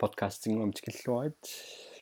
подкастингуам 0.00 0.72
тикиллуарит 0.72 1.36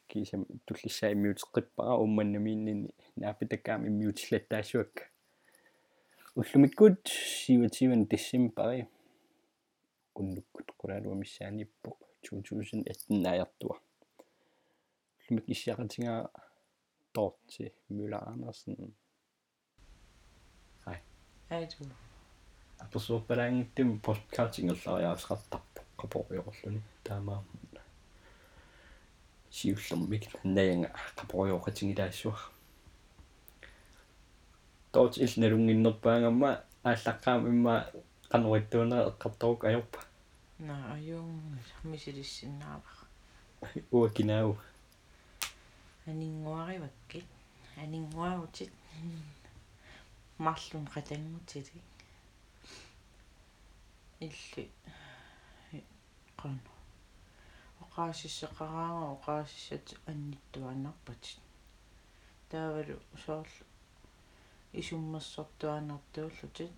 кисам 0.07 0.47
туллиссаа 0.67 1.11
иммиутеққиппара 1.15 1.95
умманнамииннини 2.05 2.95
наапитаккаам 3.17 3.89
иммиутиллаттаасуак 3.89 5.11
уллумиккут 6.37 7.01
сивативан 7.09 8.07
диссимпари 8.07 8.87
уннуккут 10.15 10.69
qulaaluamissaaнииппо 10.81 11.91
2018 12.23 13.11
наяртуа 13.27 13.77
уллумик 15.19 15.47
иссиақатингаа 15.55 16.31
торти 17.13 17.75
мюла 17.89 18.19
анерсен 18.33 18.95
хай. 20.85 20.99
Айду. 21.51 21.85
апосууппалаангиттим 22.79 23.89
подкастингерлариаасқартарпо 24.07 25.83
qaporiorluni 25.99 26.81
таамаа 27.07 27.43
сиуллэрмик 29.59 30.25
наянга 30.45 30.91
qaporiоқатингилаассуа 31.19 32.37
тоот 34.93 35.13
илналунгиннерпаангамма 35.25 36.51
ааллаққаам 36.89 37.41
имма 37.53 37.75
qanorittuna 38.31 38.97
eqqartoruк 39.11 39.65
ajorpa 39.71 40.01
На 40.59 40.93
аюун 40.95 41.59
мисилиссиннаава. 41.85 42.83
уакинау 43.93 44.59
Анингуариваккит. 46.07 47.25
Анингуарутит. 47.77 48.73
марлун 50.39 50.87
qatangutili. 50.95 51.81
илли 54.21 54.71
qan. 56.37 56.59
Оқаасиссеқараага 57.99 59.07
оқаасиссат 59.17 59.87
анниттуаннарпатит. 60.11 61.41
таавалу 62.51 62.97
соорл 63.25 63.57
исуммассортуаннартууллутит 64.81 66.71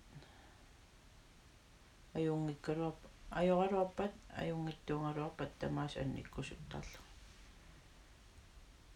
аюнгиккалуап 2.17 2.97
ajorалуаппат 3.39 4.13
аюнгиттуунгалуарпат 4.41 5.51
тамаас 5.59 5.93
анниккусуттарлу 6.03 7.01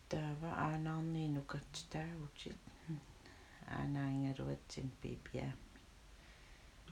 таава 0.09 0.49
аанаарниинукат 0.65 1.69
таагутит 1.93 2.57
аанаангалуатсин 3.77 4.87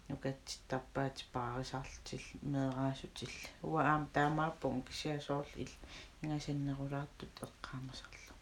пипиа 0.07 0.33
нукатситтарпаат 0.33 1.17
паарисарлтил 1.33 2.25
меэраасутил 2.41 3.35
уа 3.61 3.81
аам 3.91 4.03
таамааппун 4.13 4.81
кисиасоорл 4.83 5.53
ил. 5.63 5.73
Ингасаннерулаартут 6.21 7.33
эққаамасарлу 7.45 8.33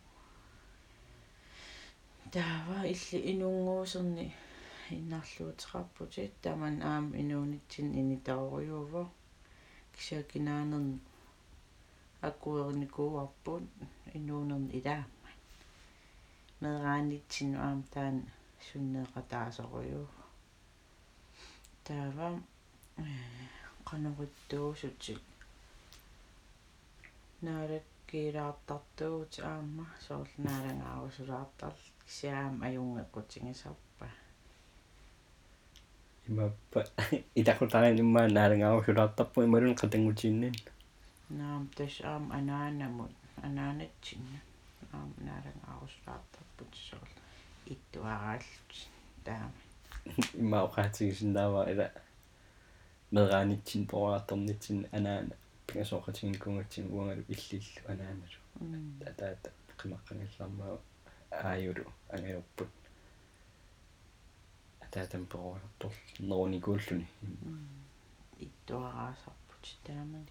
таава 2.31 2.79
илли 2.93 3.17
инунгуусерни 3.31 4.27
иннаарлуутеқарпутит 4.89 6.33
таман 6.43 6.75
аам 6.91 7.05
инуунитсин 7.21 7.87
инитаориуво 8.01 9.03
кисиакинаанерни 9.95 10.99
аккуерникууарпут 12.21 13.63
инуунерни 14.17 14.71
илаамма 14.79 15.31
меэраанитсин 16.61 17.51
аам 17.65 17.79
таан 17.93 18.15
суннеэқатаасориу 18.67 20.05
таава 21.91 22.27
qanorittуусутик 23.89 25.21
наалаккиилаартартуут 27.45 29.33
аама 29.51 29.85
соорлнаалагаарусулаартар 30.05 31.73
кисиаам 32.05 32.55
аюнгеққутингисарпа 32.67 34.07
имаппа 36.29 36.79
итақутаранимма 37.41 38.21
наалагаарусулаартарпу 38.37 39.43
ималун 39.47 39.75
qatangutiinnin 39.81 40.55
наам 41.39 41.63
тас 41.77 41.95
аам 42.11 42.25
анаанамут 42.37 43.13
анаанатсинна 43.47 44.39
аам 44.95 45.09
наалагаарусулаартарпут 45.27 46.71
соорл 46.87 47.15
иттуарааллут 47.73 48.71
таама 49.25 49.70
имма 50.33 50.63
оқаатигисиннаава 50.67 51.69
ила 51.71 51.91
мераанитсин 53.11 53.87
пораарторнитсин 53.87 54.87
анаана 54.91 55.35
пигасоқатингкунгатсин 55.67 56.85
уангалу 56.91 57.23
иллиллу 57.33 57.81
анааналу 57.91 58.39
татаата 59.05 59.49
қимаққангиллармаа 59.79 60.77
ааюлу 61.31 61.85
ангайорпут 62.09 62.69
атаатам 64.79 65.25
пораартор 65.25 65.93
нероникууллуни 66.19 67.07
иттуараасарпут 68.39 69.63
таамани 69.85 70.27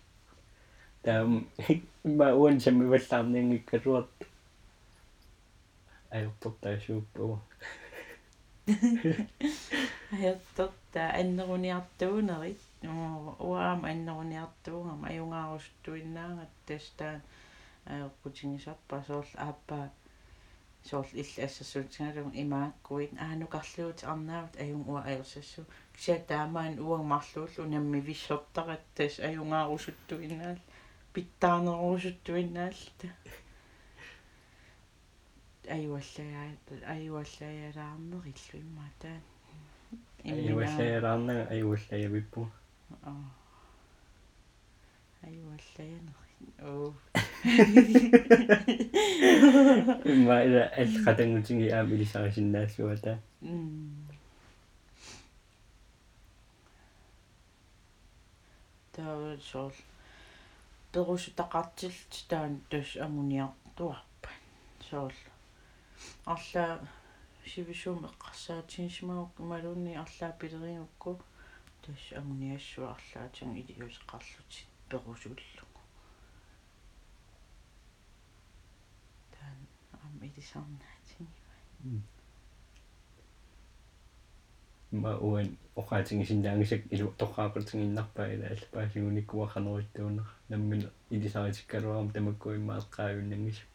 таам 1.03 1.49
имма 2.05 2.35
уан 2.35 2.61
саммиваллаарниангиккасуарт 2.61 4.27
аёртортаасууппуа 6.11 7.39
аярторта 10.13 11.03
аннеруниартуунерит 11.21 12.61
уаам 13.51 13.81
аннеруниартуунгам 13.91 15.01
аюнгаарустуиннаангат 15.11 16.53
тастаа 16.67 17.15
аёрпутингисарпа 17.95 18.97
соорл 19.07 19.33
ааппа 19.47 19.81
соорл 20.89 21.13
илла 21.23 21.45
ассассуутингалун 21.49 22.33
имааккуит 22.43 23.13
аанукарлуут 23.27 23.99
арнаават 24.13 24.55
аюн 24.65 24.83
уа 24.91 25.01
аерсассу 25.11 25.63
кися 25.95 26.17
таамаан 26.31 26.75
уан 26.87 27.05
марлууллу 27.13 27.63
намми 27.75 28.01
виссортарат 28.09 28.83
тас 28.97 29.15
аюнгаарусуттуиннаал 29.29 30.59
питтаарнерусуттуиннаалта 31.15 33.09
аюаллаа 35.69 36.47
аюаллаялаарнериллу 36.95 38.59
имматаа 38.61 39.19
аюаллаялаарнага 40.25 41.43
аюаллаявиппу 41.55 42.49
аа. 43.03 43.25
Аюаллаянери 45.23 46.31
оо. 46.63 46.95
Имма 50.05 50.37
ила 50.45 50.63
аллqatangutинги 50.77 51.69
аам 51.69 51.93
илисарисиннаассуата 51.95 53.21
таавал 58.93 59.39
соорл 59.51 59.77
перусутақартилт 60.93 62.13
таан 62.29 62.61
тас 62.71 62.97
амуниартуарпа 62.97 64.31
соорл 64.89 65.30
арлаа 66.25 66.81
сивисуум 67.47 68.05
эққарсаатинсимагук 68.11 69.39
малуунни 69.51 69.95
арлаа 70.05 70.33
пилерингукку 70.41 71.13
тас 71.83 72.03
амуниассуа 72.21 72.87
арлаатин 72.97 73.51
илиусеқарлути 73.61 74.61
перусуллугу 74.89 75.81
таан 79.35 79.59
ам 80.05 80.15
илисарнаатин 80.29 81.27
ма 85.03 85.13
уан 85.27 85.49
оқаатингисиннаангисак 85.81 86.83
илу 86.95 87.15
тоққаақутингиннарпаа 87.23 88.29
ила 88.35 88.47
аллапаасигуниккуаханериттуунер 88.55 90.29
наммин 90.49 90.91
илисаритиккалуарам 91.11 92.11
тамаккуиммааққаавиннангисак 92.15 93.71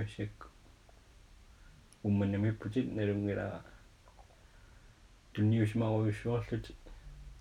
мэшек 0.00 0.46
умманнамиппутит 2.02 2.86
налунгила 2.96 3.62
тунниусмааруйуссуарлут 5.34 6.70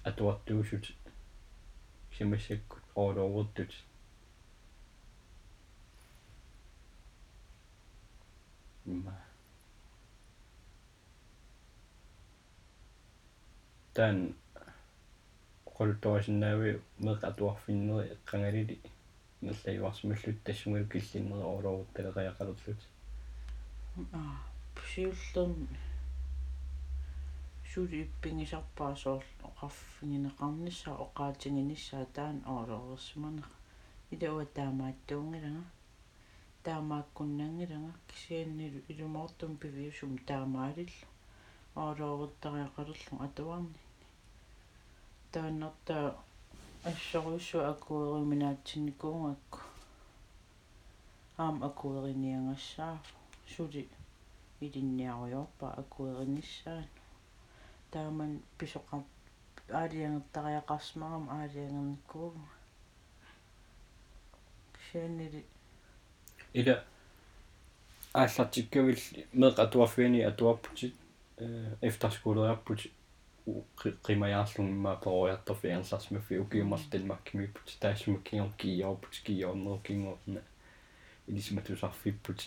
атуартуусут 0.03 0.85
симассаккут 2.17 2.83
оолоовертут 2.95 3.71
имма 8.85 9.15
тан 13.94 14.17
qoltorisinnaavi 15.77 16.71
meq 17.06 17.19
atuarfinneri 17.31 18.11
eqqangalili 18.15 18.75
нерлаюарсималлут 19.41 20.44
тассунгал 20.44 20.86
киллиннера 20.91 21.44
оолоорут 21.51 21.89
талеқаяқалерлут 21.95 22.81
аа 24.19 24.36
сиуллерн 24.91 25.68
сули 27.71 27.97
иппингисарпаа 28.03 28.94
соорл 29.03 29.30
оқарфигинеқарнissaа 29.50 30.95
оқаатингиниссаа 31.06 32.06
таан 32.15 32.38
оолоорерсиманеqa 32.53 33.56
илуа 34.13 34.45
таамааттуунгилага 34.57 35.63
таамааккуннангилага 36.65 37.92
кисианнилу 38.09 38.80
илумортум 38.92 39.51
пивиусум 39.62 40.12
таамаалилла 40.30 41.07
оолоорутариақалерлу 41.83 43.15
атуарни 43.25 43.80
тааннарта 45.33 45.97
ассоруиссу 46.84 47.58
акуериминаатсинникуунгакку 47.72 49.60
аам 51.38 51.62
акуериниангассаа 51.64 52.98
сули 53.56 53.88
илинниаруйорпа 54.60 55.66
акуеринissaан 55.82 56.86
тааман 57.90 58.42
писоқар 58.58 59.02
аалиангертариақарсмарам 59.81 61.25
аалиангерниккууга 61.31 62.40
кисианнили 64.75 65.44
ила 66.52 66.84
ааллартиккавил 68.12 69.00
меқ 69.32 69.58
атуарфиани 69.64 70.20
атуарпутит 70.20 70.94
э 71.38 71.76
эфтерскулериарпут 71.81 72.81
qimajaarslugun 74.07 74.71
imma 74.75 74.93
perujartorfi 75.05 75.71
ernsarsmaffi 75.77 76.39
ukiumartan 76.43 77.03
makkimipput 77.11 77.67
taassumаккингор 77.83 78.53
кииорпут 78.63 79.15
кииорнерукингорна 79.25 80.41
илисматусарфиппут 81.27 82.39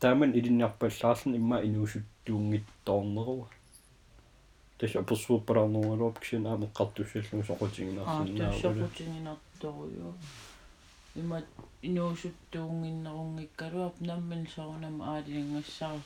тааман 0.00 0.30
илинниарпаллаарлун 0.38 1.34
имма 1.40 1.58
инуусуттуунгитторнеруа 1.68 3.48
тас 4.78 4.92
аперсууппалаарнеруалуап 5.02 6.16
кисин 6.22 6.44
аама 6.46 6.66
қартуссаллугу 6.78 7.44
соқутингинаарсинаа 7.50 8.50
аа 8.50 8.62
соқутингинарторуйо 8.64 10.10
имма 11.20 11.38
инуусуттуунгиннерунгиккалуап 11.88 13.96
наммин 14.00 14.42
сорунам 14.54 14.96
аалиангассаа 15.12 15.96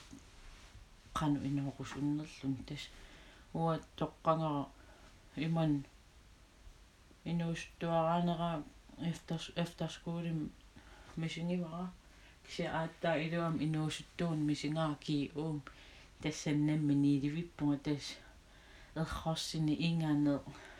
qaну 1.19 1.39
inuuqusunnerlun 1.49 2.55
tas 2.69 2.83
uа 3.55 3.73
тоққангара 3.99 4.63
иман 5.47 5.73
инуустуараанера 7.31 8.51
efter 9.11 9.41
efterskolen 9.63 10.41
мисингивара 11.17 11.87
кися 12.47 12.65
ааттаа 12.81 13.17
илуам 13.27 13.55
инуусуттуун 13.67 14.39
мисингаа 14.51 14.95
ки 15.05 15.17
уум 15.43 15.59
тассаннамми 16.23 16.95
нииливиппунга 17.05 17.79
тас 17.87 18.05
эрхорсини 19.01 19.75
ингаане 19.89 20.35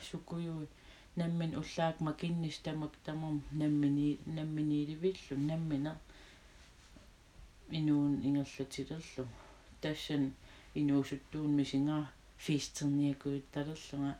сукуюи 0.09 0.67
наммин 1.21 1.53
уллаак 1.61 1.97
макиннис 2.09 2.59
тамак 2.65 2.93
тамам 3.05 3.37
наммини 3.61 4.09
намминииливиллу 4.37 5.35
наммина 5.51 5.93
инуун 7.79 8.13
ингерлатилерлу 8.27 9.25
тассан 9.83 10.25
инуусуттуун 10.81 11.53
мисингаа 11.59 12.05
фистерниакуитталерлунга 12.45 14.13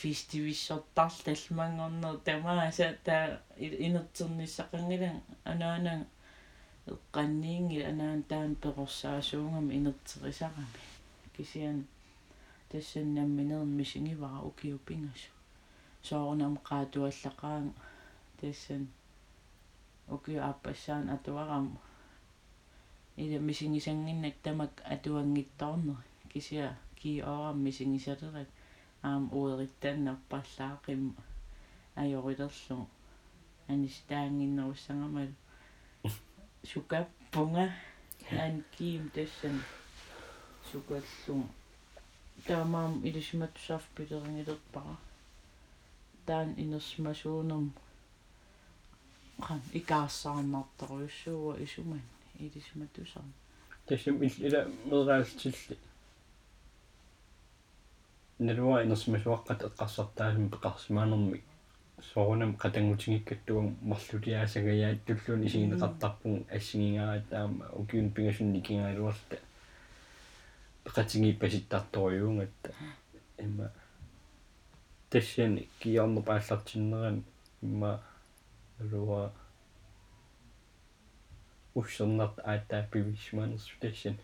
фистивиссортар 0.00 1.12
талмангорнер 1.24 2.16
тамааса 2.28 2.88
таа 3.06 3.40
инертерниссақангилан 3.86 5.16
анаанан 5.52 6.00
эққанниингил 6.92 7.84
анаан 7.92 8.22
таан 8.30 8.50
перорсаасуунгам 8.62 9.66
инертерисарами 9.78 10.80
кисиан 11.36 11.78
тассаннамминерн 12.70 13.70
мисингивара 13.78 14.40
укиупингасу 14.48 15.30
соорнам 16.08 16.54
qaatuallaqaang 16.68 17.68
tassan 18.40 18.82
ukiu 20.14 20.38
aappassaан 20.48 21.04
atuaram 21.14 21.66
ila 23.22 23.38
misingisanginnak 23.38 24.36
tamak 24.42 24.74
atuanngittorner 24.94 26.00
kisia 26.30 26.74
kiioram 26.98 27.56
misingisaterat 27.64 28.50
аам 29.06 29.22
уеритааннарпарлаақим 29.38 31.02
ajorilerlu 32.02 32.78
аниstaanginnerussangamalu 33.70 35.34
sukappunga 36.70 37.66
ан 38.44 38.54
ким 38.74 39.02
тассан 39.14 39.56
сукаллум 40.70 41.42
таамаам 42.46 42.92
илисматсарф 43.08 43.84
пилерингилерпара 43.94 44.96
таан 46.26 46.48
инерсмасуунерм 46.62 47.66
хан 49.46 49.60
икаассаарнарторуйуссууа 49.78 51.54
исуман 51.66 52.02
илисматусар 52.38 53.22
тассам 53.86 54.22
ила 54.22 54.66
мераалтилли 54.84 55.78
налуа 58.38 58.82
инерсмасуаққат 58.84 59.60
эққарсартаасум 59.68 60.50
пеқарсимаанерми 60.50 61.42
соорунам 62.12 62.56
қатангутингиккаттуам 62.56 63.76
марлутиаасагаяат 63.82 65.04
туллуун 65.06 65.46
исигинеқартарпун 65.46 66.44
ассигингараат 66.50 67.28
таама 67.28 67.68
укиун 67.72 68.10
пингасунни 68.10 68.60
кингаалуарта 68.60 69.38
пеқатинги 70.84 71.32
паситтарторюунгатта 71.32 72.74
имма 73.38 73.70
тассиан 75.10 75.60
киорнер 75.78 76.22
пааллартиннеран 76.22 77.22
имма 77.62 78.00
налуа 78.78 79.32
уссернарт 81.74 82.36
ааттаа 82.50 82.82
пивисманерс 82.92 83.66
тассиан 83.80 84.16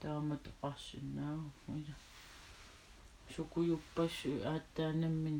таамат 0.00 0.44
қарсинаа 0.60 1.36
ила 1.78 1.94
сукуйуппассу 3.34 4.32
ааттаанаммин 4.52 5.38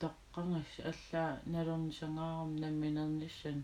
таққангас 0.00 0.72
аллаа 0.90 1.40
налернисангаарам 1.54 2.56
намминернissan 2.62 3.58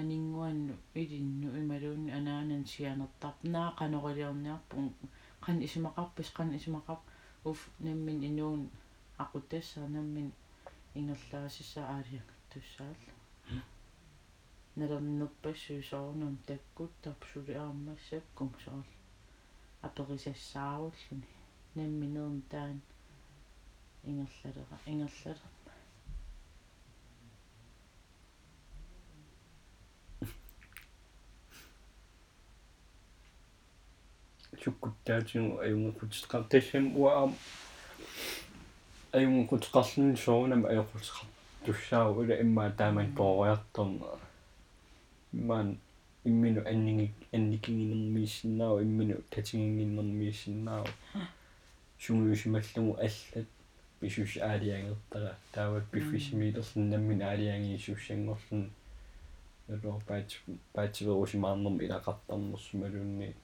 анингуанну 0.00 0.74
илинну 0.94 1.48
ималуунни 1.62 2.10
анаанан 2.18 2.64
сианертарп 2.72 3.38
наа 3.54 3.74
канорилиарниарпун 3.78 4.86
қан 5.44 5.56
исимақарпис 5.66 6.30
қан 6.38 6.54
исимақарп 6.58 7.02
уф 7.50 7.58
наммин 7.86 8.18
инуун 8.30 8.62
aqutassаа 9.18 9.88
наммин 9.96 10.28
ингерлаасисса 10.94 11.80
аалиангат 11.94 12.50
туссаалла 14.80 14.88
налернерпассу 14.88 15.82
соорнам 15.82 16.38
таккуттарп 16.46 17.24
сулиаармассаккум 17.32 18.54
соорл 18.64 18.84
аперисассаарууллуни 19.82 21.26
намминерн 21.74 22.42
таан 22.50 22.80
ингерлалера 24.04 24.78
ингерлалер 24.86 25.38
суккуттаатигу 34.62 35.58
аюнгукутеқар 35.58 36.44
тассам 36.44 36.96
уаам 36.96 37.36
аюнгукутеқарлун 39.12 40.16
соорнам 40.16 40.64
аюқутеқар 40.64 41.28
туссаау 41.66 42.18
ула 42.20 42.40
иммаа 42.40 42.70
тааман 42.70 43.14
поориарторна 43.14 44.29
иммаан 45.32 45.78
иммину 46.24 46.60
аннинги 46.66 47.12
анникингинермииссиннаау 47.32 48.82
иммину 48.82 49.16
татингингиннермииссиннаау 49.30 50.86
сумуусималлугу 51.98 52.96
аллат 52.98 53.48
писус 54.00 54.36
аалиангертара 54.36 55.36
таават 55.52 55.84
пиффисимилерлуннаммин 55.92 57.22
аалиангииссуссангорлун 57.22 58.70
налоо 59.68 60.00
паат 60.06 60.28
паативерусимаарнерм 60.72 61.76
илақартарнерсумалуунни 61.80 63.34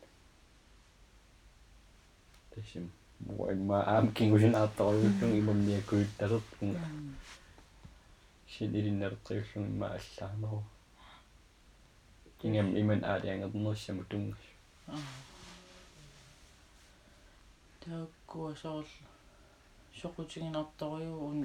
тэсим 2.54 2.90
муайма 3.20 3.82
аам 3.84 4.12
кингусин 4.12 4.54
ааттаруллун 4.54 5.38
имамниакуитталерпун 5.40 6.76
силилиннертриуллун 8.52 9.68
имма 9.72 9.86
аллаанеру 9.98 10.64
кингам 12.38 12.68
иман 12.80 13.00
аалиангернерсаму 13.12 14.04
тунгас 14.10 14.44
тааккуа 17.80 18.54
соорл 18.62 18.90
соқутигинарторюун 20.00 21.40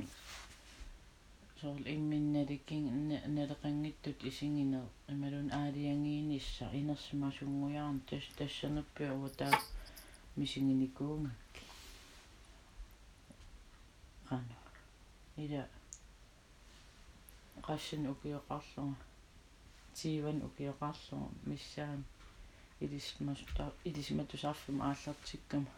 soorl 1.62 1.84
imminnalikking 1.96 2.88
naleqangittut 3.36 4.20
isinginer 4.30 4.88
imalun 5.14 5.50
aaliangiinissa 5.62 6.66
inersimasunguyaarn 6.80 8.00
tas 8.10 8.26
tassanerpia 8.38 9.12
utaa 9.28 9.56
misinginikuungakki 10.38 11.64
qana 14.28 14.56
ila 15.44 15.64
qassin 17.68 18.04
ukioqarlunga 18.14 19.11
tiivan 19.98 20.38
ukioqarlunga 20.48 21.30
missaan 21.50 22.02
ilismasuta 22.84 23.64
ilismatusarfum 23.90 24.78
aallartikkama 24.88 25.72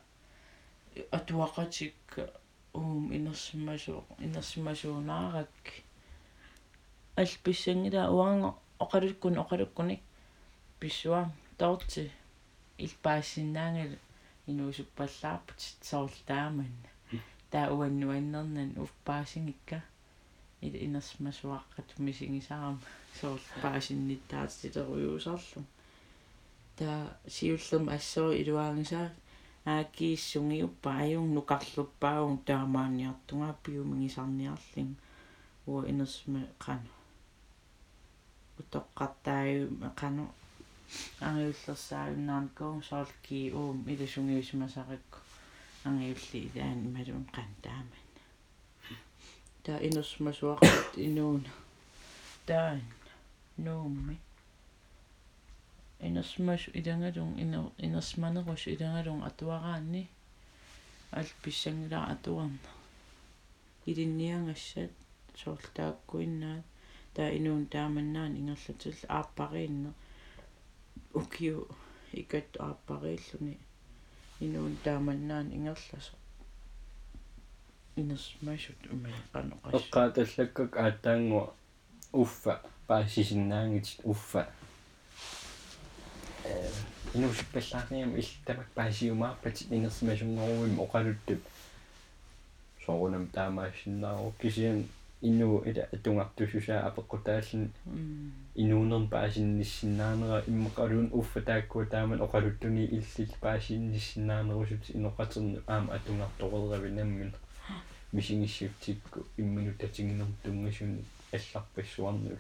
atuaqatik 1.18 2.02
уум 2.80 3.06
инерсимасуу 3.18 4.02
инерсимасуунаарак 4.26 5.64
алписсангила 7.22 8.04
уанга 8.18 8.50
оқалуккун 8.84 9.36
оқалуккуник 9.44 10.02
писсуа 10.80 11.22
таорти 11.60 12.04
илпаассиннаангал 12.86 13.94
инуусуппаллаарпут 14.50 15.60
соорлтааман 15.90 16.74
таа 17.52 17.68
уаннуаннернан 17.78 18.72
уффаасингикка 18.84 19.78
ила 20.68 20.80
инерсимасуаққат 20.88 21.90
мисигисаарам 22.06 22.78
соорлпаасинниттаатилеруйуусарлу 23.20 25.62
таа 26.78 27.02
сиуллерм 27.36 27.86
ассоо 27.98 28.30
илуаангисаа 28.42 29.08
аакииссунгиуппа 29.74 30.90
аюун 31.04 31.30
нукарлуппаагун 31.36 32.38
таамааниартунгаа 32.48 33.54
пиумигисарниарлин 33.64 34.90
уа 35.70 35.82
инерсма 35.92 36.42
қана 36.66 36.90
утоққартааю 38.60 39.64
қану 40.00 40.24
ангиуллерсааюннаанкуун 41.28 42.80
соорки 42.90 43.40
уум 43.60 43.78
иласунгиусмасарикку 43.94 45.20
ангиулли 45.88 46.40
илаан 46.48 46.80
ималун 46.88 47.26
қан 47.36 47.52
тааман 47.64 48.03
таа 49.64 49.80
инерсмасуаққат 49.88 50.92
инуuna 51.08 51.52
таан 52.48 52.82
нуумми 53.66 54.18
инерсмас 56.08 56.64
идангалун 56.80 57.32
инерсманерус 57.86 58.64
идангалун 58.76 59.22
атуараанни 59.30 60.04
алписсангилаа 61.20 62.06
атуарна 62.14 62.72
илинниангассат 63.90 64.92
соорлтааккуиннаат 65.42 66.66
таа 67.16 67.30
инуун 67.38 67.66
тааманнаан 67.74 68.32
ингерлатил 68.40 68.98
ааппариинне 69.18 69.92
укиу 71.22 71.60
икат 72.22 72.50
ааппарииллуни 72.68 73.56
инуун 74.46 74.76
тааманнаан 74.86 75.48
ингерласо 75.58 76.14
инерсмасут 77.96 78.80
умаа 78.92 79.12
каноқас 79.32 79.74
эққааталлаккак 79.80 80.78
аатаангуа 80.78 81.54
уффа. 82.12 82.62
Паасисиннаангит 82.88 84.00
уффа. 84.04 84.48
Инусиппаллаарниам 87.14 88.18
иллтамак 88.18 88.68
паасиумаарпат 88.76 89.62
ингерсимасунгоруим 89.70 90.80
оқалуттут 90.86 91.42
соорунам 92.86 93.28
таамаассиннаару 93.28 94.34
кисиан 94.42 94.86
инну 95.22 95.62
ила 95.66 95.88
атунгартусусаа 95.94 96.88
апеққутааллин 96.90 97.70
инуунерн 98.56 99.08
паасинниссиннаанера 99.08 100.44
иммеқалуун 100.48 101.10
уффа 101.14 101.42
тааккуа 101.42 101.86
тааман 101.86 102.20
оқалуттуни 102.26 102.86
иллил 102.86 103.34
паасинниссиннаанерусут 103.40 104.90
иноқатерни 104.90 105.62
аама 105.68 105.94
атунгартореравинаммин 105.94 107.32
мисигиссиутикку 108.14 109.26
имминутатингинерм 109.38 110.36
тунгасуни 110.44 111.04
алларпассуарнул 111.32 112.38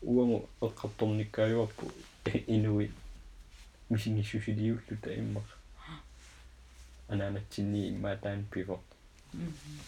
уангу 0.00 0.48
эққарторниккааюарпу 0.60 1.90
инуи 2.46 2.90
мисигиссусилиуллута 3.90 5.10
иммақ 5.18 5.48
анаанатсинни 7.08 7.88
иммаатаан 7.90 8.44
пивот 8.52 8.80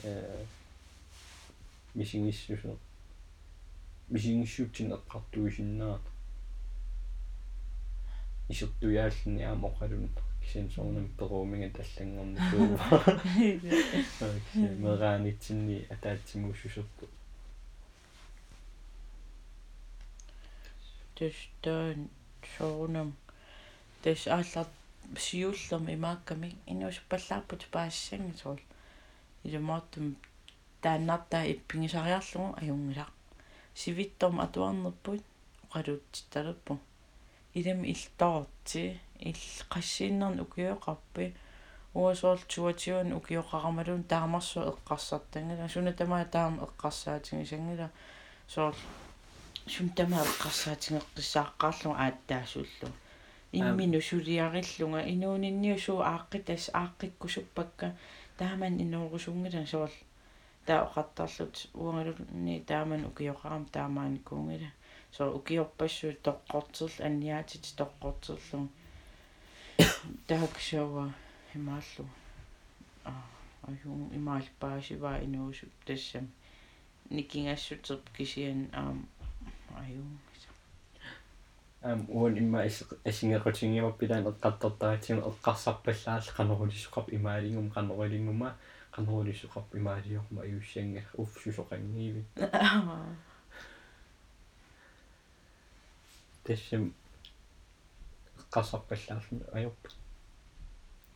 э 0.02 0.44
мисигиссусо 1.94 2.76
мисигиссуутсин 4.08 4.92
эққартуисиннаат 4.92 6.02
исертуяаллни 8.48 9.42
аамоқалун 9.42 10.10
кисин 10.44 10.70
соорнам 10.70 11.08
перууминга 11.18 11.70
таллангорни 11.78 12.38
туува 12.50 12.86
мераанитсинни 14.84 15.78
атаатсимуусусерпу 15.94 17.08
тэстэн 21.16 22.08
соорнам 22.56 23.16
тэс 24.02 24.26
ааллар 24.36 24.68
сиуллерми 25.26 25.94
имаакками 25.98 26.50
инуусуппаллаарпут 26.72 27.66
паассангисуул 27.74 28.60
илумаартум 29.44 30.16
тааннартаа 30.82 31.44
иппигисариарлугу 31.52 32.56
аюнгилаа 32.60 33.10
сивитторм 33.74 34.40
атуарнерпут 34.46 35.22
оқалуутситалерпу 35.64 36.78
илами 37.54 37.86
иллторти 37.94 39.00
ил 39.20 39.40
qassiinnerni 39.72 40.40
ukiоqarpi 40.46 41.26
уасоол 41.94 42.40
туатиун 42.52 43.12
укиоқарамалун 43.18 44.02
таамарсу 44.12 44.60
эққарсартангила 44.72 45.68
суна 45.68 45.92
тамаа 45.92 46.24
таама 46.24 46.66
эққарсаатингисангила 46.66 47.90
соол 48.48 48.74
сум 49.66 49.88
тамаа 49.90 50.24
эққарсаатингеққиссааққарлу 50.24 51.94
ааттаасуллу 51.94 52.88
иммину 53.52 54.00
сулиариллунга 54.00 55.00
инуунинниусуу 55.14 56.00
ааққитас 56.02 56.64
ааққиккусуппакка 56.82 57.94
тааман 58.38 58.80
инуурусунгила 58.84 59.64
соол 59.66 59.94
таа 60.66 60.80
оқартарлут 60.86 61.54
уангалунни 61.74 62.64
тааман 62.66 63.06
укиоқарам 63.10 63.64
таамаани 63.70 64.20
укиорпассуу 65.18 66.12
тоққортерл 66.26 67.02
анниаатит 67.06 67.64
тоққортерлу 67.78 68.68
таакшава 70.26 71.14
химааллу 71.52 72.06
а 73.04 73.12
аюун 73.62 74.10
имаалпаасива 74.12 75.22
инуусу 75.22 75.66
тассам 75.86 76.26
никингассутерп 77.10 78.10
кисиан 78.16 78.68
аам 78.72 79.06
аюун 79.76 80.18
ам 81.82 82.06
уон 82.08 82.36
имма 82.36 82.64
асингеқутингиорпилаан 83.04 84.26
эққаттортаатиун 84.32 85.20
эққарсарпаллаал 85.30 86.26
қанерулисоқап 86.38 87.06
имаалингум 87.14 87.70
қанерулингума 87.70 88.56
қанерулисоқап 88.90 89.76
имаалиорма 89.78 90.42
аюссанга 90.42 91.02
уффсусоқангииви 91.14 92.24
тассам 96.44 96.92
эққарсарпаллаарлу 98.38 99.40
ajorp 99.52 99.82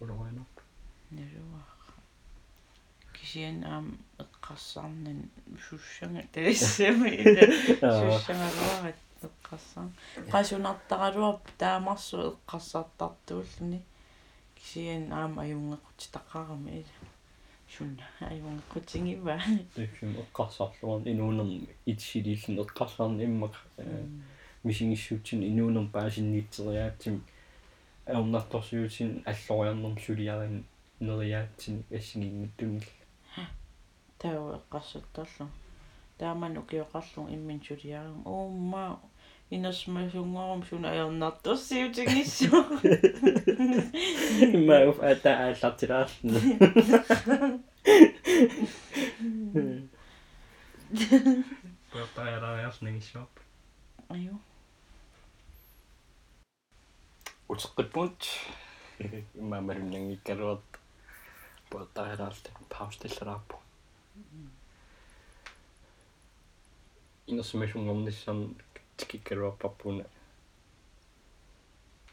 улуаанерп 0.01 0.63
нэруа 1.11 1.63
кисиан 3.13 3.65
аам 3.65 3.99
эққарсаарнан 4.19 5.21
суссанга 5.69 6.23
тассами 6.33 7.13
суссангалуарат 7.79 8.97
эққарсаар 9.29 9.91
qasунартаралуарп 10.33 11.45
таамарсу 11.59 12.17
эққарсаартартууллуни 12.31 13.83
кисиан 14.57 15.13
аама 15.13 15.43
аюнгеқутитақарами 15.43 16.81
ила 16.81 17.09
шун 17.75 18.01
аюнгеқутингива 18.21 19.37
тассам 19.75 20.17
эққарсарлуарн 20.23 21.05
инуунерм 21.13 21.69
итсилиллун 21.87 22.65
эққарсаарни 22.65 23.25
иммақ 23.29 23.55
мисигиссуутсин 24.69 25.41
инуунерм 25.51 25.89
паасинниитсериаатсим 25.97 27.23
ауннарторсуутин 28.07 29.11
аллориарнерм 29.33 29.97
сулиарин 30.07 30.65
нериаатсин 31.01 31.85
ассигингиттунил 31.99 32.87
таа 34.19 34.59
эққарсуттарлу 34.59 35.47
тааман 36.19 36.59
укиоқарлун 36.63 37.33
иммин 37.35 37.61
сулиарин 37.69 38.23
уумма 38.25 39.01
инасмасунгорум 39.51 40.65
суна 40.69 40.91
аернартэрсиутигиссу 40.91 42.51
иммауф 44.57 44.99
ата 45.11 45.31
ааллартилаарлу 45.45 46.39
пуертариалариарнагиссуап 51.91 53.33
аю 54.09 54.35
утеққиппунт 57.49 58.21
имаамалуннангиккалуат 59.35 60.65
пуертариалаарлта 61.71 62.51
паустиллараарпу 62.69 63.57
инерсимасунгорниссарн 67.27 68.55
тикиккалуарпарпуна 68.99 70.05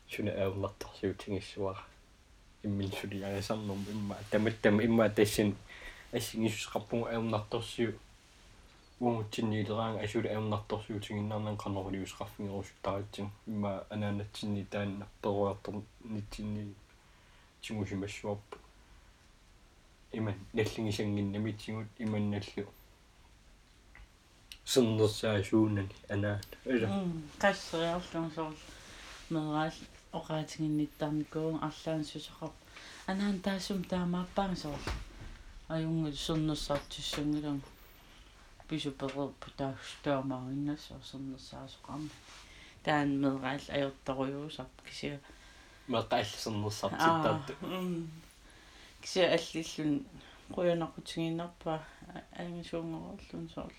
суна 0.10 0.32
ааллартарсиутингиссуара 0.32 1.84
иммин 2.64 2.92
сулиарисарнум 2.92 3.86
имма 3.92 4.18
таматтам 4.32 4.80
имма 4.82 5.10
тассин 5.10 5.56
ассигисусеқарпугу 6.14 7.08
аернарторсиу 7.08 8.00
уутсинниилераанга 9.00 10.04
асула 10.04 10.30
аернарторсиутингиннарнан 10.30 11.58
канорулиусеқарфингерусуттаратсин 11.58 13.30
имма 13.48 13.84
анаанатсинни 13.90 14.64
таанна 14.64 15.08
перуартор 15.22 15.82
нитсинни 16.04 16.74
тимусимассуарпу 17.62 18.58
иман 20.14 20.36
наллигисангиннамитсигут 20.54 21.88
иманналлу 22.00 22.66
суннерсаасуунани 24.66 25.96
анаат 26.10 26.48
ила 26.66 26.88
qasseriarlun 27.44 28.30
soorl 28.36 28.58
meraal 29.30 29.76
oqaatiginnittaarnikkuun 30.20 31.56
арлаан 31.68 32.04
сусақар 32.12 32.52
анаан 33.12 33.38
таассум 33.46 33.80
таамааппаан 33.92 34.56
соорл 34.64 34.88
аюнгу 35.76 36.10
суннерсаартиссангилан 38.68 38.68
писуперерпу 38.68 39.52
таахстуамаагиннассоо 39.58 40.98
суннерсаасоқарма 41.04 42.10
таан 42.84 43.20
мераал 43.20 43.60
ajortorujuusap 43.70 44.70
кися 44.86 45.20
меқааллисернерсартиттаатту 45.88 47.54
кися 49.02 49.22
аллиллун 49.36 50.06
қуянақутигиннарпа 50.50 51.82
аангасуунгорерлун 52.38 53.50
соорл 53.50 53.74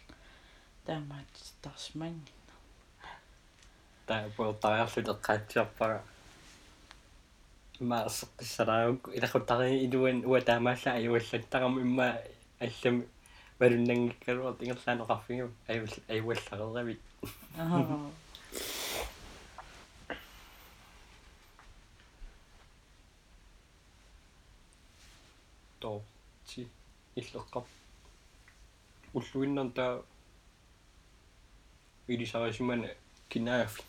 таамаат 0.87 1.55
тарсманни 1.63 2.33
таа 4.07 4.29
пуертариарлут 4.37 5.09
эққаатсиарпага 5.09 6.03
имма 7.81 8.07
сеққиссалаагукку 8.09 9.11
илахуттари 9.13 9.85
илуан 9.87 10.25
уа 10.25 10.41
таамаалла 10.41 10.93
аюаллаттарам 10.93 11.81
имма 11.81 12.19
аллами 12.61 13.07
валуннангиккалуарт 13.59 14.63
ингерлаанеқарфигу 14.63 15.51
аюл 15.69 15.93
аюаллареравит 16.09 17.01
аа 17.59 18.11
то 25.81 26.03
ти 26.47 26.69
иллеққар 27.17 27.65
уллуиннар 29.15 29.71
таа 29.77 30.03
илисарисимана 32.09 32.91
кинаафи 33.29 33.83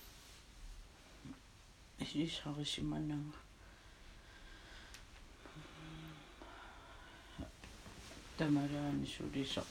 исисарисиманага 1.99 3.46
тамараани 8.38 9.06
сулисо 9.06 9.62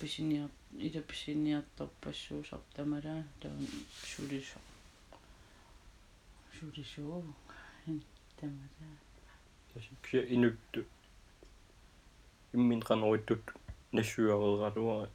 писиниар 0.00 0.50
ида 0.78 1.00
писиниарторпассуусар 1.02 2.60
тамараа 2.74 3.24
таун 3.40 3.66
сулисо 4.12 4.58
сулисоо 6.58 7.22
тамараа 8.40 8.96
тасиккия 9.72 10.22
инутту 10.34 10.84
иммин 12.52 12.80
канориттут 12.80 13.42
нассуарералуара 13.92 15.10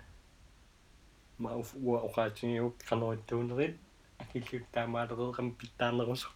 мауф 1.37 1.69
уа 1.75 1.99
оqaатингиук 2.07 2.75
канориттуунерит 2.89 3.77
акиллут 4.17 4.65
таамаалереерам 4.73 5.51
питтаарнерусо 5.59 6.29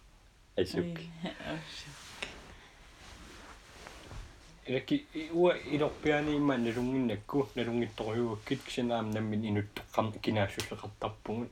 асук 0.56 0.98
Эки 4.69 5.05
уа 5.33 5.51
илорпиани 5.73 6.35
имма 6.37 6.55
налунгиннакку 6.57 7.49
налунгитторюуккит 7.55 8.61
кисинаам 8.63 9.09
наммин 9.09 9.41
инуттоққам 9.49 10.07
кинаассуллеқартарпугут 10.23 11.49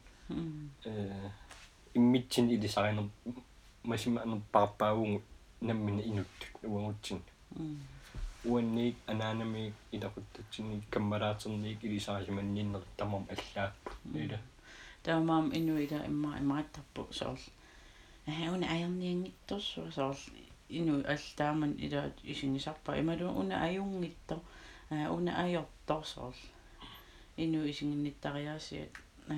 э 0.86 1.30
иммитсин 1.96 2.52
илисаринер 2.52 3.10
масима 3.84 4.22
анер 4.22 4.42
парпаагугут 4.52 5.24
наммин 5.62 6.00
инуттут 6.00 6.52
уангутсин 6.64 7.20
уанни 8.46 8.96
анаанами 9.08 9.74
илақуттатсини 9.92 10.84
каммалаатерник 10.92 11.84
илисарисиманниннер 11.84 12.84
тамам 12.98 13.26
аллааппу 13.34 13.92
ила 14.14 14.40
таамаам 15.04 15.52
инуида 15.58 16.06
имма 16.06 16.38
имааттарпу 16.40 17.08
соорл 17.12 17.42
аауна 18.28 18.68
аерниангитторсуа 18.76 19.92
соорл 19.92 20.20
ину 20.70 21.04
аллааман 21.14 21.76
ила 21.80 22.12
исигисарпа 22.24 23.00
ималу 23.00 23.28
уна 23.40 23.56
аюнгитто 23.68 24.42
аа 24.90 25.12
уна 25.12 25.32
аёрторсоорл 25.44 26.36
ину 27.38 27.60
исигинниттариаасиат 27.72 28.92
э 29.30 29.36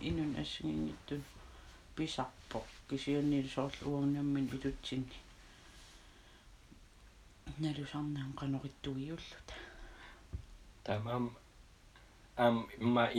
инун 0.00 0.36
ассигингиттун 0.36 1.22
писарпо 1.96 2.62
кисианнил 2.88 3.48
соорл 3.48 3.76
уорнаммин 3.84 4.48
илутсинни 4.52 5.18
налусарнаам 7.58 8.32
канориттугиуллута 8.32 9.54
тамам 10.84 11.36
ам 12.36 12.68
имма 12.78 13.10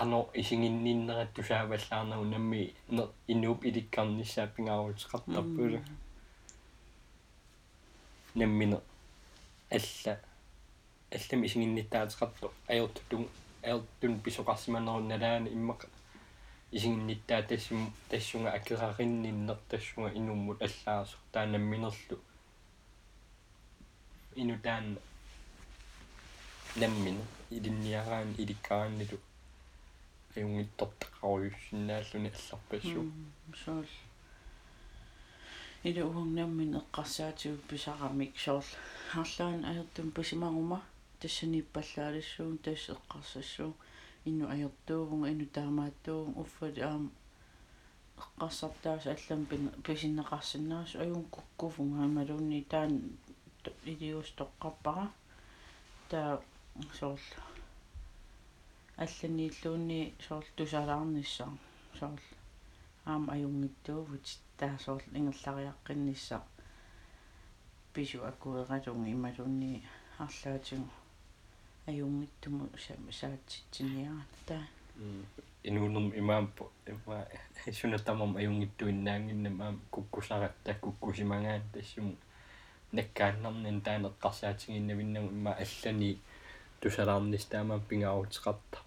инуи 0.00 0.02
аллат 0.02 0.30
qano 0.30 0.30
isingинниннерат 0.34 1.34
тусааваллаарнагу 1.34 2.24
намми 2.24 2.74
инууп 3.28 3.64
иликкарниссаа 3.64 4.46
пингаарутеқартарпула 4.46 5.80
наммина 8.34 8.80
алла 9.70 10.20
аллами 11.12 11.46
исигинниттаатеқарту 11.46 12.52
аёртутун 12.68 13.28
аёртун 13.62 14.20
писоқарсиманерунналаани 14.20 15.50
иммақа 15.50 15.86
исигинниттаа 16.72 17.42
тассум 17.42 17.92
тассунга 18.08 18.50
акераринниннер 18.50 19.58
тассунга 19.68 20.10
инуммут 20.10 20.62
аллаарсо 20.62 21.16
таанамминерлу 21.32 22.18
ину 24.34 24.58
таан 24.58 24.98
наммина 26.76 27.20
илинниараан 27.50 28.34
иликкарааннилу 28.38 29.18
аюнгиттортақаруйуссиннааллуни 30.36 32.30
алларпассуу 32.34 33.04
соорл 33.64 33.94
ида 35.84 36.06
уангнаммин 36.06 36.76
эққарсаатигу 36.80 37.58
писарамик 37.68 38.38
соорл 38.38 38.70
харлаан 39.12 39.64
аертум 39.64 40.10
писимагума 40.10 40.82
тассаниппаллаалиссуун 41.20 42.58
тасс 42.58 42.88
эққарсассуу 42.94 43.72
инну 44.24 44.48
аертуувнга 44.48 45.30
инну 45.30 45.46
таамааттуун 45.46 46.34
уффали 46.42 46.80
аама 46.80 47.10
эққарсартаас 48.18 49.06
аллам 49.14 49.46
писиннеқарсинаасу 49.86 51.00
аюун 51.04 51.24
куккуфунга 51.34 52.04
амалуунни 52.04 52.62
таан 52.62 52.92
идиус 53.84 54.32
тоққарпара 54.38 55.06
таа 56.10 56.40
соорл 56.98 57.53
алланииллуунни 58.96 60.14
соорл 60.26 60.46
тусалаарниссаа 60.56 61.50
соорл 61.98 62.26
аама 63.04 63.32
аюнгиттуувут 63.34 64.26
таа 64.58 64.78
соорл 64.84 65.06
ингерлариаққиннисса 65.12 66.42
пису 67.92 68.24
акуералунги 68.24 69.10
ималунни 69.10 69.82
арлаатигу 70.18 70.88
аюнгиттуму 71.86 72.68
саатситсиниарана 73.10 74.24
таа 74.46 74.64
инуунерм 75.64 76.12
имаампу 76.16 76.70
има 76.86 77.26
сунатамам 77.72 78.36
аюнгиттуиннаангиннам 78.36 79.60
аам 79.62 79.80
куккусаратта 79.90 80.74
куккусимагаан 80.74 81.62
тассум 81.72 82.16
наккааннарнин 82.92 83.80
таанеққарсаатигиннавиннагу 83.82 85.28
има 85.28 85.52
аллани 85.54 86.20
тусалаарнис 86.84 87.44
таамаам 87.52 87.82
пингаарутеқарта 87.88 88.78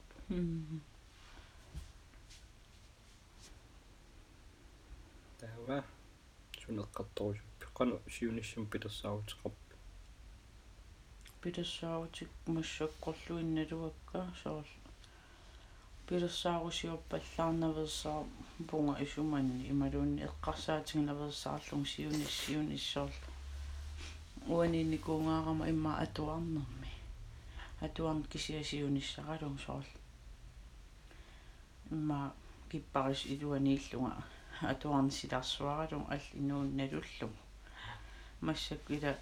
таава 5.39 5.77
сунеққарторусуппи 6.61 7.65
қану 7.77 7.95
сиуниссум 8.15 8.63
пилерсаарутеқарпи 8.71 9.73
пилассаарутик 11.41 12.29
массаккорлуинналуакка 12.45 14.19
соорл 14.43 14.73
пилассаарусиорпаллаарнаверсаа 16.07 18.19
пунга 18.69 18.93
исуманни 19.05 19.69
ималуунни 19.71 20.21
эққарсаатингнаверсаарлун 20.29 21.83
сиунис 21.93 22.33
сиуниссоорл 22.45 23.21
уанинникуунгаарама 24.53 25.63
имма 25.73 25.91
атуарнерми 26.03 26.76
атуарн 27.85 28.23
кисиасиуниссаралун 28.23 29.57
соорл 29.65 29.91
имма 31.91 32.33
киппарис 32.71 33.25
илуанииллунга 33.33 34.23
атуарн 34.61 35.11
силарсуаралун 35.11 36.05
алл 36.09 36.27
инуунналуллу 36.33 37.29
массак 38.41 38.81
ила 38.89 39.13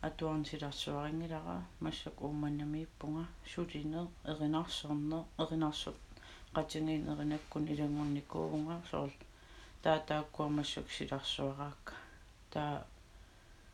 атуарн 0.00 0.44
силарсуарингилара 0.50 1.56
массак 1.80 2.16
ууманнамииппунга 2.22 3.24
сулинер 3.52 4.06
эринарсорнер 4.24 5.24
эринарсот 5.42 5.96
qatigiin 6.54 7.04
erinakkun 7.12 7.68
ilangornikuunga 7.72 8.76
soorl 8.90 9.12
таатааккуамассак 9.82 10.86
силарсуараакка 10.96 11.94
таа 12.52 12.84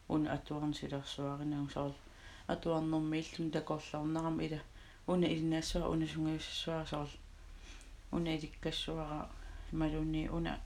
уна 0.09 0.33
атуарн 0.37 0.75
силарсуаринагу 0.81 1.71
соорл 1.77 2.06
атуарнэрмииллун 2.47 3.51
такорларнарам 3.51 4.41
ила 4.41 4.61
уна 5.07 5.27
илинаассуа 5.27 5.89
уна 5.89 6.07
сунгиуссуа 6.07 6.87
соорл 6.87 7.11
уна 8.13 8.37
иликкассуара 8.37 9.29
малуни 9.73 10.29
уна 10.29 10.61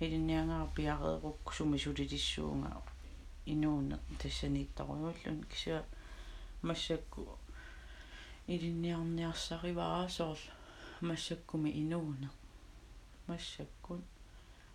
илинниангара 0.00 0.66
пиареерукку 0.76 1.52
суми 1.52 1.78
сулилиссуунга 1.78 2.82
инууне 3.46 3.98
тассанииттаруйуллун 4.20 5.44
кися 5.50 5.84
массакку 6.62 7.38
илинниарниарсариваа 8.46 10.08
соорл 10.08 10.38
массаккуми 11.00 11.70
инууна 11.70 12.30
массаккун 13.26 14.02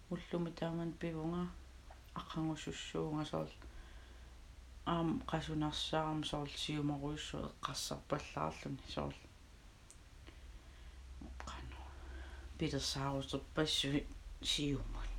уллуми 0.09 0.51
тааман 0.51 0.93
пивунга 0.93 1.47
аққангусуссуунга 2.15 3.25
соорл 3.25 3.51
аам 4.89 5.09
соорл 6.29 6.53
сиумаруйссу 6.63 7.37
эққарсарпаллаарлуни 7.47 8.79
соорл 8.95 9.21
қано 11.49 11.77
питерсаарусерпассуи 12.57 14.01
сиумун 14.51 15.09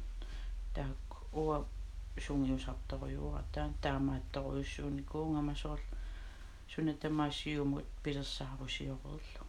таак 0.74 1.08
уа 1.32 1.56
сунгиусарторюура 2.26 3.44
таан 3.54 3.72
таамаатторуйуссууни 3.82 5.02
куунгама 5.02 5.54
соорл 5.54 5.86
суна 6.72 6.94
тамаасиумут 6.94 7.86
питерсаарусиорерлу 8.04 9.44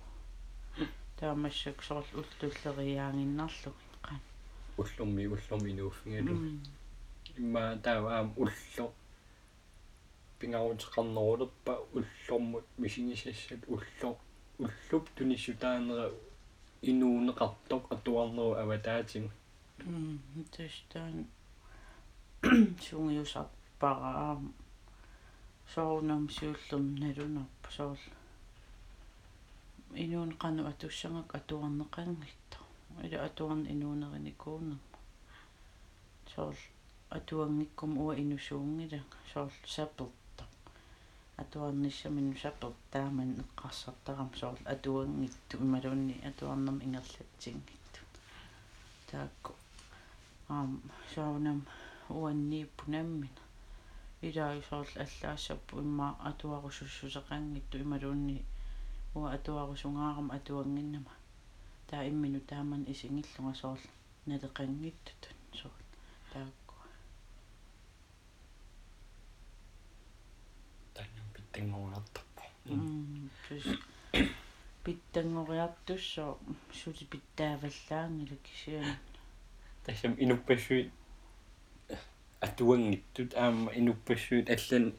таамассак 1.19 1.77
сорл 1.83 2.09
уллуллериаангиннарлу 2.19 3.71
қан 4.05 4.19
уллумми 4.77 5.25
уллумми 5.35 5.71
нууффингалу 5.79 6.35
имма 7.37 7.63
тааваам 7.83 8.33
улло 8.37 8.85
пингаутеқарнерулерпа 10.41 11.73
уллормут 11.93 12.65
мисигисассат 12.77 13.61
улло 13.67 14.17
уллуп 14.59 15.05
туниссутаанера 15.15 16.11
инуунеқартоқ 16.81 17.83
атуарнеру 17.95 18.57
аватаатигу 18.63 19.29
м 19.85 20.19
тэстан 20.55 21.27
сунгиусар 22.85 23.47
параам 23.79 24.53
соорнам 25.73 26.29
сиуллерм 26.29 26.95
налунарпа 26.95 27.69
соорл. 27.77 27.99
Инуун 29.93 30.31
кану 30.41 30.67
атуссангак 30.67 31.35
атуарнеқангитто 31.35 32.57
ила 33.03 33.25
атуарн 33.25 33.65
инуунериникуунерма 33.73 34.79
соорл 36.33 36.57
атуангиккум 37.09 37.97
уа 37.97 38.15
инусуунгила 38.15 39.01
соорл 39.33 39.51
саперта 39.65 40.20
атуарниссамин 41.41 42.27
сапер 42.41 42.71
тааман 42.93 43.31
эққарсартарам 43.43 44.29
соорл 44.39 44.63
атуангитту 44.73 45.57
ималуунни 45.65 46.15
атуарнерм 46.29 46.77
ингерлатсингитту 46.85 48.01
таакку 49.11 49.53
аам 50.55 50.71
соорнам 51.13 51.59
уаннииппунаммина 52.09 53.41
илаа 54.27 54.61
соорл 54.69 54.95
аллаассаппу 55.05 55.79
имма 55.85 56.07
атуарусуссусеқангитту 56.29 57.75
ималуунни 57.85 58.37
уа 59.15 59.27
атуарусунгаарам 59.37 60.27
атуангиннама 60.37 61.13
таа 61.89 62.03
иммину 62.11 62.39
тааман 62.51 62.83
исингиллунга 62.93 63.53
соорл 63.61 63.85
налеқангиттут 64.29 65.23
соорл 65.59 65.85
тааккуа 66.33 66.60
таннам 71.51 72.03
питтангориартарпо 72.13 72.43
м 72.65 73.29
пис 73.47 73.65
питтангориартуссоо 74.83 76.37
сути 76.73 77.03
питтааваллаангила 77.03 78.37
кисиан 78.37 78.85
тассам 79.85 80.15
инуппассуит 80.17 80.91
атуангиттут 82.39 83.33
аама 83.35 83.71
инуппассуит 83.73 84.49
аллан 84.49 84.93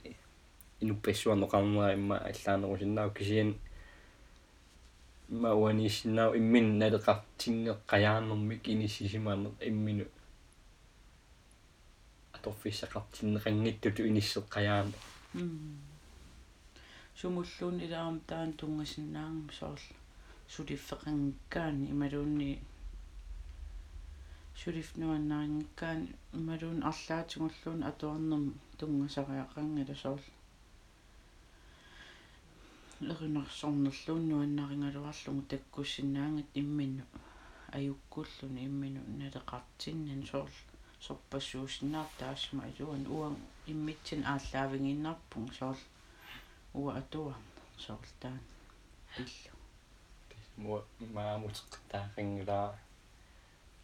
инуппассуарноқарнера 0.81 1.95
имма 1.95 2.19
аллаанерусиннаау 2.19 3.11
кисиан 3.11 3.59
мауанисиннау 5.33 6.37
иммин 6.37 6.79
налеқартингеққаяанермик 6.79 8.69
иниссисимаанер 8.69 9.53
иммину. 9.61 10.05
Аторфиссақартиннеқангиттуту 12.33 14.07
иниссеққаяана 14.09 14.93
сумуллуун 17.19 17.77
илаарам 17.87 18.19
таан 18.29 18.51
тунгасиннаангам 18.61 19.49
соорл 19.59 19.87
сулиффеқангкаани 20.55 21.85
ималуунни 21.95 22.51
сулифнуаннаарингкаани 24.61 26.07
ималуун 26.39 26.81
арлаатингуллуун 26.91 27.81
атуарнерм 27.91 28.47
тунгасариақангала 28.79 29.95
соорл 30.03 30.27
эринерсорнерлууннуаннарингалуарлугу 33.13 35.43
таккуссиннаангат 35.53 36.49
иммину 36.63 37.05
аюккуллуни 37.77 38.61
иммину 38.69 39.01
налеқартиннан 39.21 40.23
соорл 40.31 40.57
сорпассуусиннаар 41.07 42.09
таасма 42.21 42.65
илуан 42.79 43.05
уан 43.17 43.35
иммитсин 43.73 44.21
ааллаавингиннарпун 44.33 45.47
соорл 45.59 45.83
уа 46.75 46.93
атуарна 47.01 47.63
соорл 47.85 48.13
таан 48.21 48.41
пиллу 49.15 49.57
муа 50.57 50.79
маамутеққатаарингилаа 51.17 52.69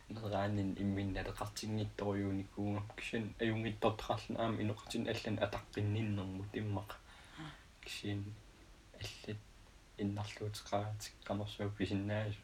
нераанин 0.09 0.71
имминналеқартингитторюуникуунга 0.85 2.83
кисин 2.97 3.25
аюнгиттортақарлун 3.43 4.41
аама 4.43 4.63
инеқартин 4.65 5.05
аллан 5.13 5.37
атаққинниннэрмут 5.47 6.53
иммақа 6.61 6.97
кисин 7.85 8.21
аллат 9.03 9.41
иннарлуутеқаратиккамерсуу 10.05 11.71
писиннаасу 11.79 12.41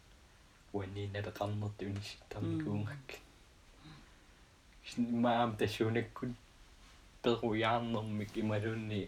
уаннииналеқарнерт 0.74 1.78
унисситтарникуунгак 1.88 3.09
кисин 4.85 5.04
маам 5.24 5.57
тассуунаккут 5.57 6.33
перуяарнэрмик 7.22 8.33
ималуунни 8.42 9.00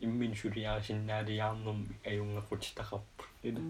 иммин 0.00 0.34
сулиарсиннаалиаарнэрми 0.40 1.94
аюнгақутитақарпу 2.10 3.24
ила 3.48 3.62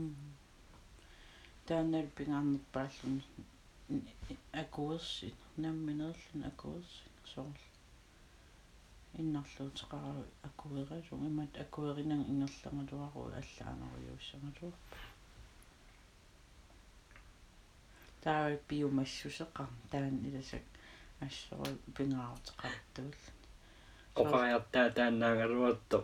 тааннал 1.66 2.06
пингаарнерпааллун 2.16 3.22
акуерсит 4.52 5.34
намминерлун 5.56 6.44
акуерсит 6.50 7.14
соорл 7.34 7.64
иннарлуутеқарау 9.20 10.24
акуералу 10.48 11.16
имат 11.28 11.52
акуеринан 11.64 12.22
ингерлангалуару 12.32 13.32
аллаанеруйууссангалуарпа 13.40 14.96
таа 18.22 18.56
биомассусеқар 18.68 19.68
таан 19.90 20.14
иласак 20.28 20.64
ассору 21.26 21.72
пингаарутеқартуул 21.96 23.14
оқариартаа 24.22 24.88
тааннаагалуатто 24.96 25.98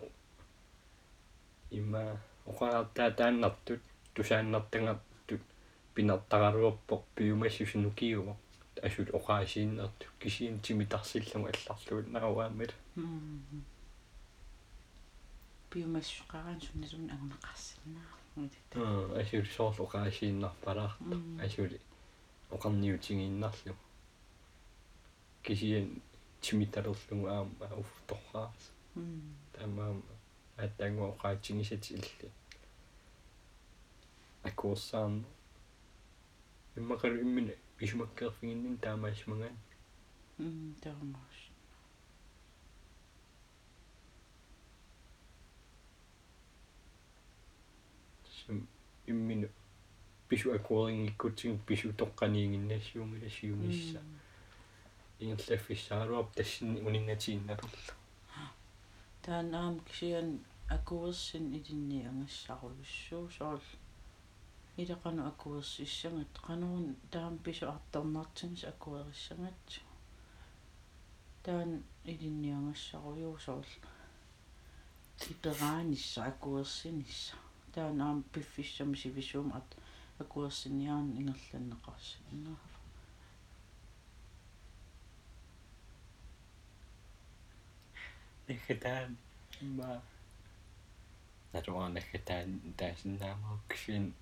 имма 1.79 2.03
оқариартаа 2.50 3.11
тааннартут 3.18 3.83
тусааннартангартут 4.14 5.42
пинертаралуарпоқ 5.94 7.03
биомассусинукиуа 7.16 8.35
асут 8.83 9.09
оқаасииннерту 9.18 10.07
кисиин 10.20 10.61
тимитарсиллума 10.61 11.48
алларлуут 11.50 12.09
науааммила 12.14 12.74
piumassaqaraan 15.70 16.61
sunnasun 16.66 17.11
angameqarsinnaa 17.14 18.11
ngitata 18.37 18.77
аа 18.87 19.20
асули 19.20 19.50
соорлоqaasiinнарпалаартар 19.57 21.18
асули 21.46 21.79
оқарниутигииннарлу 22.55 23.74
кисиан 25.44 25.88
тимиталерлугу 26.44 27.26
аама 27.35 27.66
уфторраас 27.83 28.62
м 28.96 29.22
тамаам 29.52 30.02
аттангуа 30.64 31.09
оқаатигисати 31.14 31.94
илли 31.94 32.28
аккуурсаарн 34.48 35.24
иммакалу 36.76 37.16
иммина 37.26 37.54
исумаккеерфигиннин 37.80 38.76
таамаасмаган 38.85 39.57
м 40.38 40.74
таамаус 40.83 41.38
сум 48.37 48.66
иммину 49.07 49.48
пису 50.28 50.52
аккуорингиккутсигу 50.52 51.59
пису 51.66 51.88
тоққаниигиннассуумила 52.00 53.30
сиунисса 53.30 54.02
ингерлаффиссааруап 55.20 56.35
тассини 56.35 56.81
унингатиинналерла 56.81 57.94
таанаам 59.22 59.81
кисиан 59.81 60.40
акуерсин 60.68 61.55
илинни 61.55 62.05
ангассарулуссуу 62.07 63.31
соорл 63.31 63.62
илеқану 64.77 65.27
акуерсиссангат 65.27 66.35
қанерун 66.46 66.96
таам 67.11 67.38
пису 67.38 67.68
артернартигис 67.68 68.64
акуериссангатсу 68.64 69.81
таан 71.44 71.85
илинни 72.05 72.50
ангассаруйуу 72.50 73.38
соорл 73.38 73.72
типераанисса 75.18 76.24
акуерсинисса 76.24 77.37
таан 77.74 78.00
аам 78.00 78.22
пиффиссами 78.33 78.96
сивисуум 78.96 79.53
ат 79.55 79.68
акуерсиниаан 80.18 81.07
ингерланнеқарси 81.20 82.18
нэхэтаан 88.48 89.16
имма 89.62 90.02
натуа 91.52 91.88
нэхэтаан 91.88 92.61
таасиннаамауккисин 92.78 94.12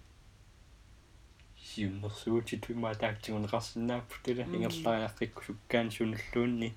сиуннэрсуути 1.67 2.57
туимаа 2.65 2.95
таактигунеқарсинааппутила 3.03 4.45
ингерлаариаққикку 4.55 5.41
суккаан 5.47 5.91
сунуллуунни 5.97 6.71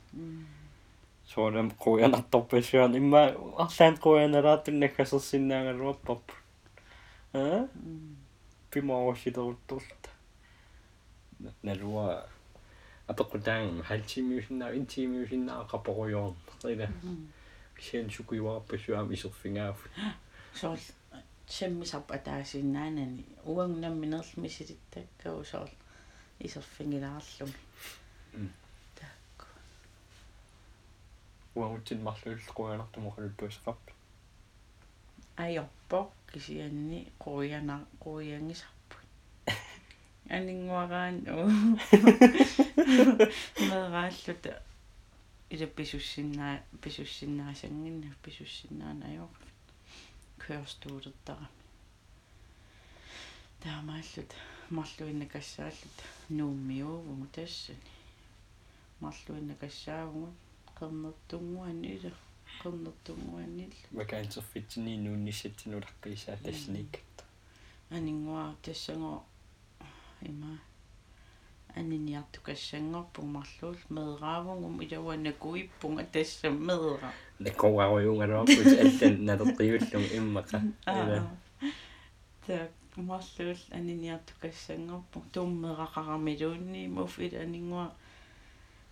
соорам 1.32 1.70
қуянарторпассуан 1.84 2.96
имма 3.02 3.22
арлаан 3.64 3.96
қуяналаатун 4.06 4.80
наккасерсиннаагалуаппарпу 4.84 6.34
а 7.34 7.68
пимааваситеруттурлта 8.72 10.10
налуа 11.64 12.28
апеккутаан 13.08 13.84
халтимиусиннаа 13.90 14.76
интимиусиннаа 14.80 15.68
қапоруйоорн 15.72 16.36
қила 17.76 17.82
кисиан 17.82 18.10
сукуиваарпассуам 18.10 19.14
исерфингааффут 19.14 19.92
соорл 20.54 20.80
семмисарп 21.48 22.12
атаасиннаанани 22.12 23.26
уангнамминерлмисилиттаккау 23.46 25.44
соорл 25.44 25.72
исерфингилаарлум 26.40 27.52
таакку 28.96 29.48
уаутин 31.56 32.02
марлуул 32.04 32.40
қуянартумоқалуттуисеқарп 32.58 33.92
айорпо 35.38 36.12
кисианни 36.32 37.12
қуяна 37.20 37.86
қуянгисарпут 38.00 39.06
анингуараан 40.30 41.16
уу 41.28 41.50
мерааллута 43.70 44.62
иля 45.50 45.68
писуссиннаа 45.68 46.64
писуссиннаасангинна 46.82 48.16
писуссиннаана 48.24 49.06
аёрфит 49.06 49.54
кёрстуулертарами 50.44 51.50
таамааллут 53.62 54.32
марлуиннакассааллут 54.70 55.98
нууммиуугуму 56.30 57.28
тассани 57.36 57.92
марлуиннакассаагуму 59.00 60.34
qernерtuнгуани 60.78 61.88
ила 61.96 62.12
qernерtuнгуанил 62.62 63.74
макаансерфитсини 63.92 64.98
нуунниссатсинулаққисаа 65.06 66.38
тассиниккатта 66.44 67.24
анингуа 67.90 68.56
тассаго 68.64 69.24
има 70.22 70.60
аниниартукассангорпу 71.76 73.22
марлуул 73.22 73.78
меэраавунгум 73.90 74.82
илауанакуиппунга 74.84 76.04
тасса 76.14 76.50
меэра 76.50 77.12
накоаруйунгалуарпут 77.40 78.68
аллан 78.84 79.26
налертиуллум 79.26 80.06
иммақа 80.18 80.62
ила 80.88 81.20
так 82.48 82.72
марлуул 82.96 83.62
аниниартукассангорпу 83.72 85.24
туммерақарамилуунни 85.34 86.88
муф 86.88 87.20
ила 87.20 87.40
анингуа 87.46 87.92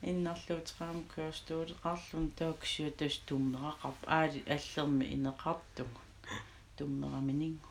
иннарлуутеқарам 0.02 1.04
кёрстуулеқарлун 1.16 2.32
тааксиу 2.40 2.92
тас 2.92 3.16
туммерақарп 3.28 4.00
аали 4.06 4.44
аллерми 4.56 5.06
инеқартуг 5.16 5.88
туммераминингу 6.78 7.70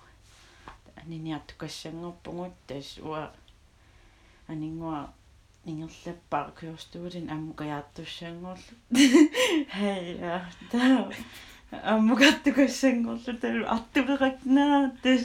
аниниартукассангорпугут 0.97 2.55
тас 2.67 2.99
уа 2.99 3.33
анингуа 4.53 5.01
ингерлаппаа 5.71 6.47
кёрстуулин 6.59 7.27
аммукаjaartussangorlu 7.35 8.75
хая 9.75 10.39
таа 10.71 10.99
аммукаттукассангорлу 11.93 13.33
таа 13.43 13.55
артулеракнаа 13.77 14.79
тас 15.03 15.25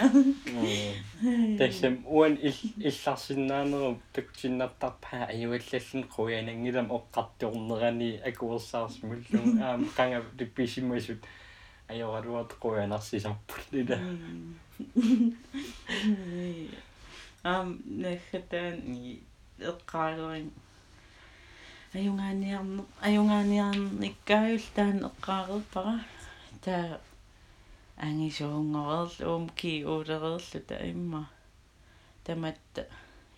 тассам 1.57 1.95
уан 2.05 2.37
илларсиннаанеру 2.41 3.99
тактиннартарпаа 4.13 5.25
аюаллаллун 5.33 6.03
қуянангилам 6.15 6.87
оққартиорнерани 6.97 8.09
акуерсаарсмуллун 8.29 9.61
аам 9.65 9.89
қанга 9.97 10.21
типписиммасут 10.37 11.21
ajorluat 11.91 12.51
quyanarсисарпут 12.61 13.65
ила 13.71 13.97
ам 17.43 17.67
нахтан 17.85 18.75
эққаалерин 19.59 20.51
аюнганиарне 21.97 22.83
аюнганиарниккааюл 23.07 24.65
таан 24.75 24.97
эққаарерпара 25.09 25.95
таа 26.63 26.99
ангисуунгорерл 28.07 29.15
уумки 29.29 29.83
уулерерлу 29.91 30.59
таимма 30.71 31.23
таматта 32.25 32.81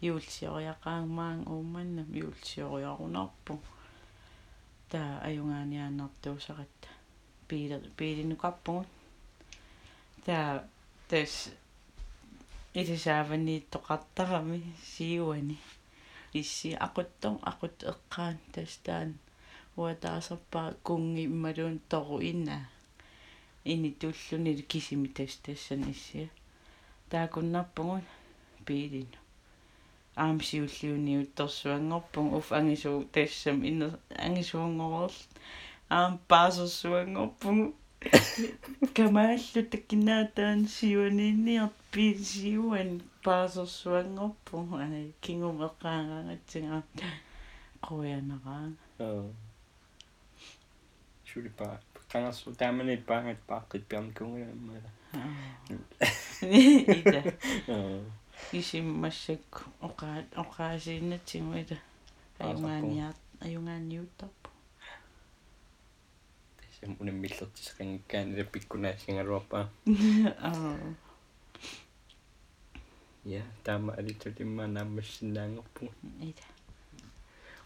юулсиориақаангмаан 0.09 1.39
уумманнам 1.53 2.09
юулсиориарунарпу 2.23 3.53
таа 4.91 5.11
аюнганиааннартуусаратта 5.27 6.89
пиилер 7.47 7.83
пиилинукарпугут 7.97 8.87
таа 10.25 10.63
тас 11.09 11.33
илисааванииттоқартарами 12.79 14.59
сиуани 14.93 15.57
исси. 16.41 16.69
Ақуттор 16.87 17.33
ақут 17.51 17.75
эққаан 17.91 18.37
тастаан 18.53 19.09
уатаасерпаа 19.79 20.69
кунги 20.85 21.23
иммалуун 21.29 21.77
тору 21.89 22.17
инна. 22.31 22.57
Ини 23.71 23.89
туллуни 23.99 24.61
кисими 24.71 25.07
тас 25.07 25.33
тассан 25.45 25.81
иссия 25.93 26.29
таакуннарпугут 27.13 28.05
пиилин 28.65 29.09
аамсиуллиуни 30.15 31.13
утторсуангорпун 31.23 32.27
уф 32.37 32.47
ангисуу 32.59 33.03
тассам 33.13 33.57
инна 33.69 33.87
ангисуунгорерл 34.27 35.19
аам 35.97 36.13
паасерсуангорпугу 36.29 37.65
камааллу 38.97 39.61
таккинаатаан 39.71 40.59
сиуанинниарт 40.75 41.77
писиуан 41.93 42.91
паасерсуангорпу 43.23 44.57
ани 44.83 45.01
кингумеққаагаагатсига 45.23 46.79
қуянераа 47.85 48.67
pa 51.57 51.67
kangasu 52.11 52.53
taamani 52.59 52.97
paangat 53.09 53.39
paaqit 53.49 53.83
piarnikungalammala 53.89 54.89
ida. 56.99 57.21
Исиммассак 58.59 59.65
оқаат 59.87 60.27
оқаасииннатсигуита 60.43 61.77
аюнганиаат 66.83 66.91
аюнганиуттарпу 66.91 66.91
тасам 66.91 66.97
унаммиллертисеқангиккаани 66.99 68.43
пиккунаасингалуарпаа 68.51 69.69
аа 70.49 70.77
я 73.25 73.43
таама 73.63 73.93
алитулимма 73.93 74.67
нааммассинаангорпу 74.67 75.91
ида 76.21 76.43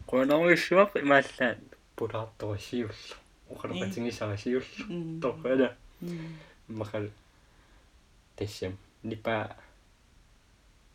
qonaruissuaq 0.08 0.92
имааллаат 1.02 1.60
пулаарторисиуллу 1.96 3.16
оқалеқатингисарисиуллу 3.50 5.20
тоққала 5.22 5.76
махал 6.68 7.10
тассам 8.36 8.78
нипа 9.04 9.58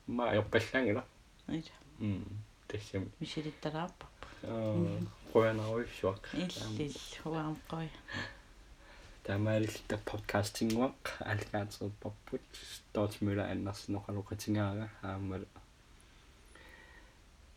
ма 0.06 0.34
ёппаллангила 0.36 1.04
ида 1.48 1.72
м 1.98 2.24
тассам 2.68 3.10
мисилитталаарпа 3.20 4.06
аа 4.50 4.98
qonaruissuaq 5.32 6.22
иллил 6.42 6.96
хуаам 7.22 7.56
қой 7.70 7.88
таамаалилта 9.24 9.96
подкастингуақ 10.10 11.02
алгаатсерпарпут 11.32 12.46
тоотмула 12.94 13.44
аннарсиноқалоқатингаага 13.52 14.86
ааммала 15.10 15.48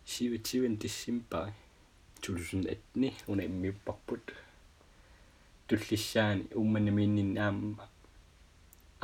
27 0.05 0.77
december 0.83 1.43
2001 2.21 3.13
una 3.31 3.43
immiupparput 3.49 4.25
tullissaan 5.67 6.39
ummanimiinnin 6.61 7.31
aamma 7.45 7.83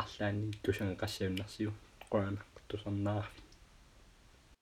арлаани 0.03 0.51
тусанеқассауннарсиу 0.63 1.71
қуана 2.11 2.41
тусарнаафи 2.69 3.41